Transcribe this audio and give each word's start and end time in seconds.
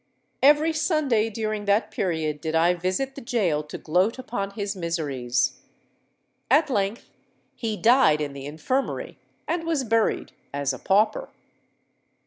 Every 0.41 0.73
Sunday 0.73 1.29
during 1.29 1.65
that 1.65 1.91
period 1.91 2.41
did 2.41 2.55
I 2.55 2.73
visit 2.73 3.13
the 3.13 3.21
gaol 3.21 3.61
to 3.65 3.77
gloat 3.77 4.17
upon 4.17 4.49
his 4.49 4.75
miseries. 4.75 5.61
At 6.49 6.71
length 6.71 7.11
he 7.55 7.77
died 7.77 8.19
in 8.19 8.33
the 8.33 8.47
infirmary, 8.47 9.19
and 9.47 9.63
was 9.63 9.83
buried 9.83 10.31
as 10.51 10.73
a 10.73 10.79
pauper! 10.79 11.29